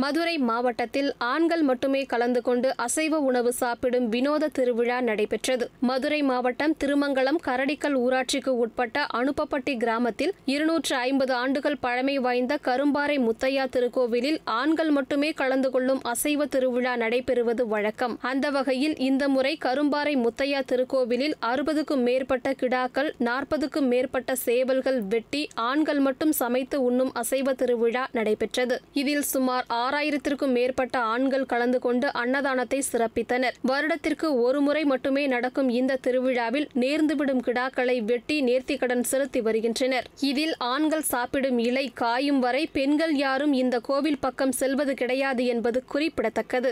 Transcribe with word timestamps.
மதுரை 0.00 0.34
மாவட்டத்தில் 0.48 1.08
ஆண்கள் 1.30 1.62
மட்டுமே 1.68 2.00
கலந்து 2.12 2.40
கொண்டு 2.42 2.68
அசைவ 2.84 3.18
உணவு 3.28 3.50
சாப்பிடும் 3.52 4.06
வினோத 4.08 4.48
திருவிழா 4.58 4.98
நடைபெற்றது. 5.00 5.64
மதுரை 5.88 6.20
மாவட்டம் 6.22 6.74
திருமங்கலம் 6.82 7.40
கரடிக்கல் 7.46 7.96
ஊராட்சிக்கு 8.04 8.52
உட்பட்ட 8.62 9.04
அனுப்பப்பட்டி 9.18 9.74
கிராமத்தில் 9.82 10.32
இருநூற்று 10.44 10.94
ஐம்பது 11.08 11.34
ஆண்டுகள் 11.34 11.76
பழமை 11.80 12.16
வாய்ந்த 12.18 12.58
கரும்பாறை 12.68 13.16
முத்தையா 13.26 13.66
திருக்கோவிலில் 13.74 14.38
ஆண்கள் 14.60 14.90
மட்டுமே 14.90 15.30
கலந்து 15.40 15.70
கொள்ளும் 15.70 16.00
அசைவ 16.12 16.46
திருவிழா 16.46 16.94
நடைபெறுவது 16.96 17.66
வழக்கம். 17.74 18.18
அந்த 18.30 18.50
வகையில் 18.56 18.96
இந்த 19.08 19.28
முறை 19.28 19.58
கரும்பாறை 19.66 20.16
முத்தையா 20.24 20.62
திருக்கோவிலில் 20.72 21.36
அறுபதுக்கும் 21.50 22.06
மேற்பட்ட 22.08 22.54
கிடாக்கள் 22.62 23.12
நாற்பதுக்கும் 23.28 23.88
மேற்பட்ட 23.94 24.36
சேவல்கள் 24.46 25.00
வெட்டி 25.14 25.44
ஆண்கள் 25.68 26.02
மட்டும் 26.08 26.34
சமைத்து 26.42 26.82
உண்ணும் 26.88 27.14
அசைவ 27.14 27.52
திருவிழா 27.52 28.06
நடைபெற்றது. 28.18 28.78
இதில் 29.02 29.28
சுமார் 29.34 29.80
ஆறாயிரத்திற்கும் 29.82 30.54
மேற்பட்ட 30.56 30.96
ஆண்கள் 31.12 31.46
கலந்து 31.52 31.78
கொண்டு 31.78 32.08
அன்னதானத்தை 32.12 32.80
சிறப்பித்தனர். 32.92 33.56
வருடத்திற்கு 33.62 34.28
ஒரு 34.42 34.60
முறை 34.60 34.84
மட்டுமே 34.84 35.26
நடக்கும் 35.26 35.68
இந்த 35.68 35.98
திருவிழாவில் 36.06 36.68
நேர்ந்துவிடும் 36.74 37.44
கிடாக்களை 37.46 37.96
வெட்டி 38.10 38.38
நேர்த்திக்கடன் 38.42 39.04
செலுத்தி 39.12 39.40
வருகின்றனர். 39.40 40.06
இதில் 40.20 40.54
ஆண்கள் 40.72 41.08
சாப்பிடும் 41.12 41.58
இலை 41.58 41.86
காயும் 41.94 42.38
வரை 42.38 42.64
பெண்கள் 42.72 43.14
யாரும் 43.14 43.52
இந்த 43.52 43.78
கோவில் 43.78 44.20
பக்கம் 44.20 44.52
செல்வது 44.52 44.94
கிடையாது 44.94 45.44
என்பது 45.46 45.84
குறிப்பிடத்தக்கது. 45.92 46.70